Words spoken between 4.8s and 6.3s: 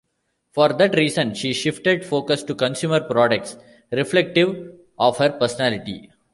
of her personality.